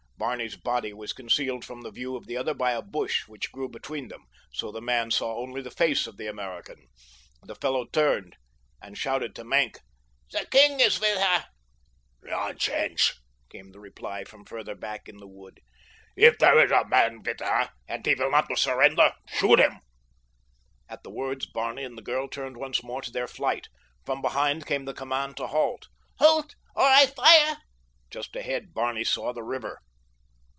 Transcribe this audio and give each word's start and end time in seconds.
Barney's 0.21 0.55
body 0.55 0.93
was 0.93 1.13
concealed 1.13 1.65
from 1.65 1.81
the 1.81 1.89
view 1.89 2.15
of 2.15 2.27
the 2.27 2.37
other 2.37 2.53
by 2.53 2.73
a 2.73 2.83
bush 2.83 3.27
which 3.27 3.51
grew 3.51 3.67
between 3.67 4.07
them, 4.09 4.27
so 4.53 4.71
the 4.71 4.79
man 4.79 5.09
saw 5.09 5.35
only 5.37 5.63
the 5.63 5.71
face 5.71 6.05
of 6.05 6.17
the 6.17 6.27
American. 6.27 6.85
The 7.41 7.55
fellow 7.55 7.85
turned 7.85 8.35
and 8.83 8.95
shouted 8.95 9.33
to 9.35 9.43
Maenck: 9.43 9.79
"The 10.31 10.45
king 10.51 10.79
is 10.79 10.99
with 10.99 11.17
her." 11.19 11.45
"Nonsense," 12.21 13.19
came 13.49 13.71
the 13.71 13.79
reply 13.79 14.23
from 14.23 14.45
farther 14.45 14.75
back 14.75 15.09
in 15.09 15.17
the 15.17 15.27
wood. 15.27 15.59
"If 16.15 16.37
there 16.37 16.63
is 16.63 16.69
a 16.71 16.87
man 16.87 17.23
with 17.23 17.39
her 17.39 17.71
and 17.87 18.05
he 18.05 18.13
will 18.13 18.29
not 18.29 18.55
surrender, 18.59 19.15
shoot 19.27 19.57
him." 19.59 19.79
At 20.87 21.01
the 21.01 21.09
words 21.09 21.47
Barney 21.47 21.83
and 21.83 21.97
the 21.97 22.03
girl 22.03 22.27
turned 22.27 22.57
once 22.57 22.83
more 22.83 23.01
to 23.01 23.09
their 23.11 23.27
flight. 23.27 23.69
From 24.05 24.21
behind 24.21 24.67
came 24.67 24.85
the 24.85 24.93
command 24.93 25.35
to 25.37 25.47
halt—"Halt! 25.47 26.53
or 26.75 26.83
I 26.85 27.07
fire." 27.07 27.57
Just 28.11 28.35
ahead 28.35 28.75
Barney 28.75 29.03
saw 29.03 29.33
the 29.33 29.41
river. 29.43 29.79